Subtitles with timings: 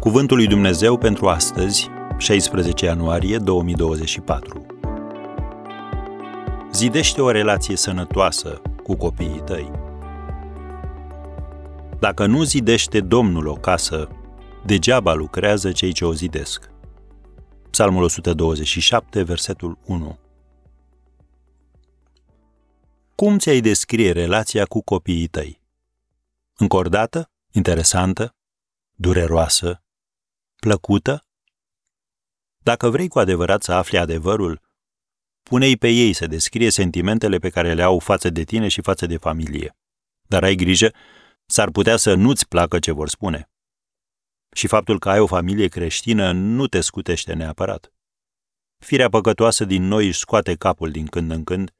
[0.00, 4.66] Cuvântul lui Dumnezeu pentru astăzi, 16 ianuarie 2024.
[6.72, 9.70] Zidește o relație sănătoasă cu copiii tăi.
[11.98, 14.08] Dacă nu zidește Domnul o casă,
[14.64, 16.70] degeaba lucrează cei ce o zidesc.
[17.70, 20.18] Psalmul 127, versetul 1.
[23.14, 25.60] Cum ți-ai descrie relația cu copiii tăi?
[26.56, 27.30] Încordată?
[27.50, 28.34] Interesantă?
[28.94, 29.82] Dureroasă?
[30.60, 31.26] Plăcută?
[32.58, 34.60] Dacă vrei cu adevărat să afli adevărul,
[35.42, 39.06] pune-i pe ei să descrie sentimentele pe care le au față de tine și față
[39.06, 39.76] de familie.
[40.22, 40.92] Dar ai grijă,
[41.46, 43.50] s-ar putea să nu-ți placă ce vor spune.
[44.52, 47.92] Și faptul că ai o familie creștină nu te scutește neapărat.
[48.78, 51.74] Firea păcătoasă din noi își scoate capul din când în când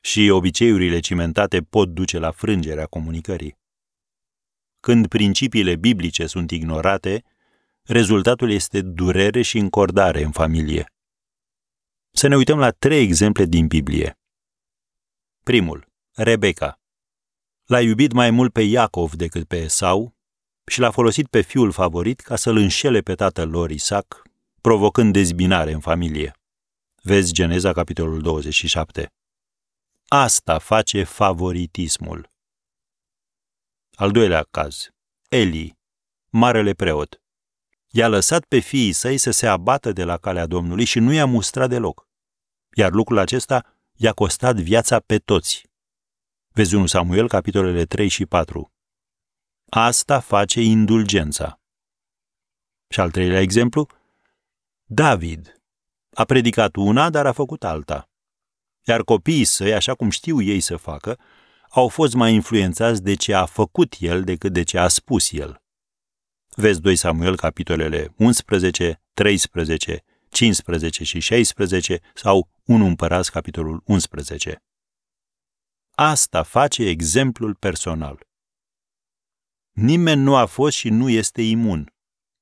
[0.00, 3.58] și obiceiurile cimentate pot duce la frângerea comunicării.
[4.80, 7.24] Când principiile biblice sunt ignorate,
[7.86, 10.92] rezultatul este durere și încordare în familie.
[12.10, 14.18] Să ne uităm la trei exemple din Biblie.
[15.42, 16.80] Primul, Rebecca.
[17.64, 20.14] L-a iubit mai mult pe Iacov decât pe Esau
[20.66, 24.22] și l-a folosit pe fiul favorit ca să-l înșele pe tatăl lor Isaac,
[24.60, 26.32] provocând dezbinare în familie.
[27.02, 29.12] Vezi Geneza, capitolul 27.
[30.08, 32.30] Asta face favoritismul.
[33.94, 34.88] Al doilea caz.
[35.28, 35.78] Eli,
[36.30, 37.23] marele preot.
[37.96, 41.26] I-a lăsat pe fiii săi să se abată de la calea Domnului și nu i-a
[41.26, 42.08] mustrat deloc.
[42.76, 45.66] Iar lucrul acesta i-a costat viața pe toți.
[46.48, 48.72] Vezi 1 Samuel, capitolele 3 și 4.
[49.70, 51.60] Asta face indulgența.
[52.88, 53.88] Și al treilea exemplu,
[54.84, 55.62] David.
[56.14, 58.10] A predicat una, dar a făcut alta.
[58.84, 61.18] Iar copiii săi, așa cum știu ei să facă,
[61.70, 65.63] au fost mai influențați de ce a făcut el decât de ce a spus el.
[66.56, 74.62] Vezi 2 Samuel, capitolele 11, 13, 15 și 16 sau 1 Împărați, capitolul 11.
[75.90, 78.26] Asta face exemplul personal.
[79.72, 81.92] Nimeni nu a fost și nu este imun.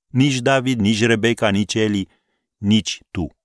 [0.07, 2.09] Nici David, nici Rebecca, nici Eli,
[2.57, 3.37] nici tu.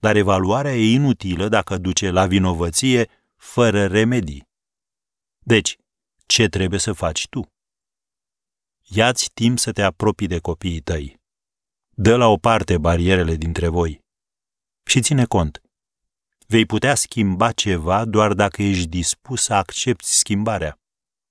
[0.00, 4.48] Dar evaluarea e inutilă dacă duce la vinovăție fără remedii.
[5.38, 5.76] Deci,
[6.26, 7.51] ce trebuie să faci tu?
[8.94, 11.20] Ia-ți timp să te apropii de copiii tăi.
[11.90, 14.00] Dă la o parte barierele dintre voi.
[14.84, 15.62] Și ține cont.
[16.46, 20.80] Vei putea schimba ceva doar dacă ești dispus să accepti schimbarea.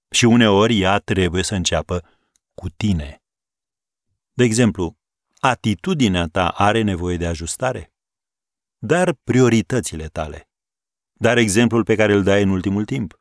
[0.09, 2.09] Și uneori ea trebuie să înceapă
[2.53, 3.22] cu tine.
[4.33, 4.97] De exemplu,
[5.39, 7.93] atitudinea ta are nevoie de ajustare?
[8.78, 10.49] Dar prioritățile tale.
[11.13, 13.19] Dar exemplul pe care îl dai în ultimul timp.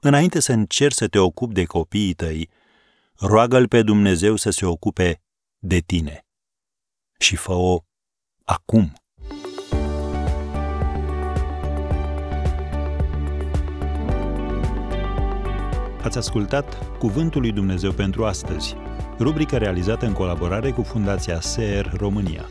[0.00, 2.50] Înainte să încerci să te ocupi de copiii tăi,
[3.18, 5.22] roagă-L pe Dumnezeu să se ocupe
[5.58, 6.26] de tine.
[7.18, 7.78] Și fă-o
[8.44, 8.92] acum.
[16.02, 18.74] Ați ascultat Cuvântul lui Dumnezeu pentru astăzi,
[19.18, 22.48] rubrica realizată în colaborare cu Fundația SER România.